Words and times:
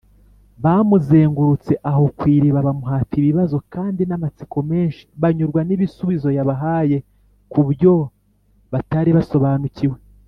Bamuzengurutse 0.63 1.71
aho 1.89 2.03
kw’iriba, 2.17 2.65
bamuhata 2.67 3.13
ibibazo, 3.21 3.57
kandi 3.73 4.01
n’amatsiko 4.05 4.57
menshi 4.71 5.01
banyurwa 5.21 5.61
n’ibisubizo 5.63 6.29
yabahaye 6.37 6.97
ku 7.51 7.61
byo 7.71 7.93
batari 8.73 9.11
basobanukiwe 9.19 9.97